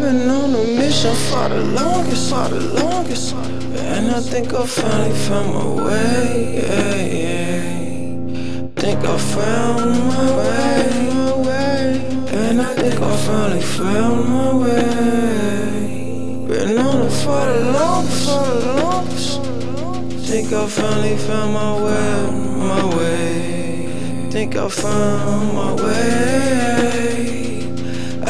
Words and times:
mission 0.00 1.14
for 1.14 1.48
the 1.48 1.62
longest, 1.62 2.30
for 2.30 2.48
the 2.48 2.60
longest. 2.60 3.34
And 3.34 4.10
I 4.10 4.20
think 4.20 4.52
I 4.54 4.66
finally 4.66 5.16
found 5.26 5.54
my 5.54 5.84
way. 5.84 6.54
Yeah, 6.56 6.96
yeah. 6.96 7.62
Think 8.76 9.04
I 9.04 9.18
found 9.18 9.90
my 10.08 10.36
way, 10.38 11.10
my 11.14 11.32
way. 11.46 11.82
And 12.28 12.62
I 12.62 12.74
think 12.74 13.00
I 13.00 13.16
finally 13.16 13.60
found 13.60 14.28
my 14.28 14.54
way. 14.62 14.86
Been 16.48 16.78
on 16.78 17.02
it 17.06 17.12
for 17.22 17.44
the 17.52 17.72
longest, 17.72 18.24
for 18.26 18.44
the 18.60 18.72
longest. 18.82 19.40
Think 20.28 20.52
I 20.52 20.66
finally 20.68 21.16
found 21.16 21.52
my 21.52 21.72
way, 21.84 22.30
my 22.68 22.96
way. 22.96 24.30
Think 24.30 24.56
I 24.56 24.68
found 24.68 25.54
my 25.54 25.72
way. 25.74 27.41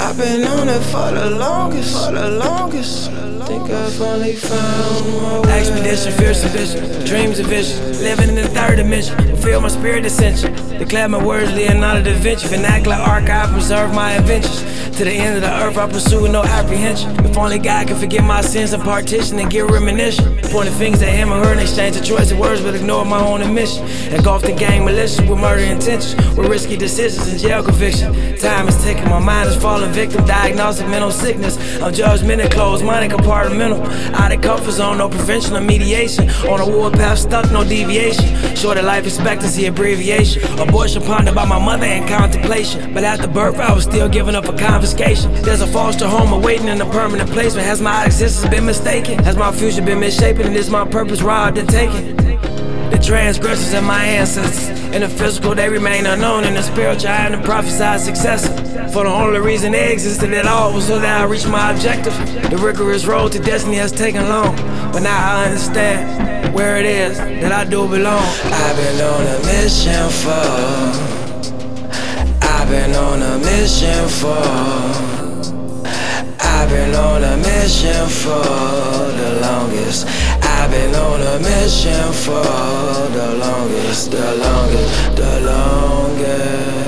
I've 0.00 0.16
been 0.16 0.44
on 0.44 0.68
it 0.68 0.82
for 0.92 1.10
the 1.10 1.30
longest, 1.30 2.06
for 2.06 2.12
the 2.12 2.30
longest. 2.30 3.10
Think 3.48 3.70
I 3.70 3.88
finally 3.92 4.34
found 4.34 5.22
my 5.22 5.40
way. 5.40 5.60
Expedition, 5.60 6.12
fierce 6.18 6.44
ambition, 6.44 7.06
dreams 7.06 7.38
and 7.38 7.48
visions. 7.48 8.02
Living 8.02 8.28
in 8.28 8.34
the 8.34 8.46
third 8.48 8.76
dimension, 8.76 9.16
feel 9.38 9.62
my 9.62 9.68
spirit 9.68 10.04
ascension. 10.04 10.54
Declare 10.78 11.08
my 11.08 11.24
words, 11.24 11.50
Leonardo 11.52 12.02
da 12.02 12.12
Vinci. 12.18 12.46
Vernacular 12.48 12.96
archive, 12.96 13.50
preserve 13.50 13.94
my 13.94 14.16
inventions. 14.16 14.62
To 14.98 15.04
the 15.04 15.12
end 15.12 15.36
of 15.36 15.42
the 15.42 15.64
earth, 15.64 15.78
I 15.78 15.88
pursue 15.88 16.28
no 16.28 16.42
apprehension. 16.42 17.24
If 17.24 17.38
only 17.38 17.58
God 17.58 17.86
can 17.86 17.96
forgive 17.96 18.24
my 18.24 18.42
sins 18.42 18.72
and 18.72 18.82
partition 18.82 19.38
and 19.38 19.50
give 19.50 19.70
reminiscence. 19.70 20.52
Pointing 20.52 20.74
fingers 20.74 21.00
at 21.02 21.10
him 21.10 21.32
or 21.32 21.42
her 21.44 21.52
in 21.52 21.58
exchange 21.60 21.96
the 21.96 22.04
choice 22.04 22.30
of 22.30 22.38
words, 22.38 22.60
but 22.60 22.74
ignore 22.74 23.04
my 23.06 23.20
own 23.20 23.40
admission. 23.40 23.86
Engulfed 24.12 24.46
in 24.48 24.56
gang 24.58 24.84
malicious 24.84 25.20
with 25.20 25.38
murder 25.38 25.62
intentions, 25.62 26.16
with 26.36 26.48
risky 26.48 26.76
decisions 26.76 27.28
and 27.28 27.38
jail 27.40 27.62
conviction. 27.62 28.12
Time 28.38 28.68
is 28.68 28.76
ticking, 28.84 29.08
my 29.08 29.20
mind 29.20 29.48
is 29.48 29.56
falling 29.56 29.92
victim, 29.92 30.26
diagnosed 30.26 30.82
with 30.82 30.90
mental 30.90 31.12
sickness. 31.12 31.56
I'm 31.80 31.92
judgmental, 31.92 32.50
closed 32.50 32.84
minded, 32.84 33.12
compartmental. 33.38 33.86
Out 34.14 34.32
of 34.32 34.40
comfort 34.42 34.72
zone, 34.72 34.98
no 34.98 35.08
prevention 35.08 35.56
or 35.56 35.60
mediation. 35.60 36.28
On 36.48 36.60
a 36.60 36.68
warpath, 36.68 37.18
stuck, 37.18 37.50
no 37.50 37.64
deviation. 37.64 38.56
Shorter 38.56 38.82
life 38.82 39.04
expectancy, 39.04 39.66
abbreviation. 39.66 40.42
Abortion 40.58 41.02
pondered 41.02 41.34
by 41.34 41.44
my 41.44 41.58
mother 41.58 41.86
in 41.86 42.06
contemplation. 42.06 42.92
But 42.92 43.04
after 43.04 43.28
birth, 43.28 43.58
I 43.58 43.72
was 43.72 43.84
still 43.84 44.08
giving 44.08 44.34
up 44.34 44.46
a 44.46 44.56
confiscation. 44.56 45.32
There's 45.42 45.60
a 45.60 45.66
foster 45.66 46.06
home 46.06 46.32
awaiting 46.32 46.68
in 46.68 46.80
a 46.80 46.90
permanent 46.90 47.30
placement. 47.30 47.66
Has 47.66 47.80
my 47.80 48.06
existence 48.06 48.50
been 48.50 48.66
mistaken? 48.66 49.18
Has 49.24 49.36
my 49.36 49.52
future 49.52 49.82
been 49.82 50.00
misshapen? 50.00 50.46
And 50.46 50.56
is 50.56 50.70
my 50.70 50.86
purpose 50.86 51.22
robbed 51.22 51.58
and 51.58 51.68
taken? 51.68 52.17
Transgressors 53.08 53.72
and 53.72 53.86
my 53.86 54.04
ancestors. 54.04 54.68
In 54.94 55.00
the 55.00 55.08
physical, 55.08 55.54
they 55.54 55.70
remain 55.70 56.04
unknown. 56.04 56.44
In 56.44 56.52
the 56.52 56.62
spiritual, 56.62 57.08
I 57.08 57.24
am 57.24 57.32
the 57.32 57.38
prophesied 57.38 58.02
successor. 58.02 58.52
For 58.92 59.04
the 59.04 59.10
only 59.10 59.40
reason 59.40 59.72
they 59.72 59.90
existed 59.90 60.34
at 60.34 60.44
all 60.44 60.74
was 60.74 60.86
so 60.86 60.98
that 60.98 61.22
I 61.22 61.24
reach 61.24 61.46
my 61.46 61.70
objective. 61.70 62.12
The 62.50 62.58
rigorous 62.58 63.06
road 63.06 63.32
to 63.32 63.38
destiny 63.38 63.76
has 63.76 63.92
taken 63.92 64.28
long. 64.28 64.54
But 64.92 65.00
now 65.04 65.38
I 65.38 65.46
understand 65.46 66.54
where 66.54 66.76
it 66.76 66.84
is 66.84 67.16
that 67.16 67.50
I 67.50 67.64
do 67.64 67.88
belong. 67.88 68.28
I've 68.44 68.76
been 68.76 69.00
on 69.00 69.26
a 69.26 69.38
mission 69.46 70.10
for. 70.20 70.48
I've 72.46 72.68
been 72.68 72.94
on 72.94 73.22
a 73.22 73.38
mission 73.38 74.08
for. 74.20 75.48
I've 76.44 76.68
been 76.68 76.94
on 76.94 77.24
a 77.24 77.36
mission 77.38 78.06
for 78.06 78.44
the 79.16 79.38
longest. 79.40 80.06
I've 80.42 80.70
been 80.70 80.94
on 80.94 81.22
a 81.22 81.38
mission 81.38 82.12
for 82.12 82.87
longest, 83.88 84.10
the 84.10 84.34
longest, 84.36 85.16
the 85.16 85.40
longest. 85.40 86.84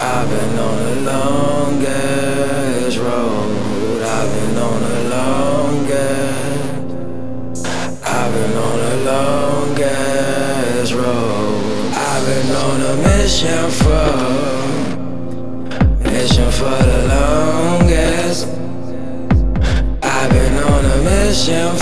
I've 0.00 0.28
been 0.28 0.58
on 0.58 0.76
the 0.84 0.94
longest 1.10 2.98
road. 2.98 4.02
I've 4.02 4.30
been 4.32 4.56
on 4.58 4.80
the 4.82 5.02
longest. 5.10 6.46
I've 8.06 8.32
been 8.32 8.56
on 8.56 8.78
the 8.78 8.96
longest 9.10 10.92
road. 10.94 11.94
I've 11.94 12.24
been 12.26 12.54
on 12.54 12.80
a 12.82 12.94
mission 13.08 13.70
for, 13.80 14.10
mission 16.10 16.50
for 16.52 16.78
the 16.90 17.02
longest. 17.08 18.46
I've 20.02 20.30
been 20.30 20.56
on 20.62 20.84
a 20.84 20.96
mission 21.02 21.76